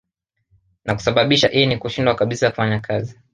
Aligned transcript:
Na 0.85 0.95
kusababisha 0.95 1.51
ini 1.51 1.77
kushindwa 1.77 2.15
kabisa 2.15 2.49
kufanya 2.49 2.79
kazi 2.79 3.19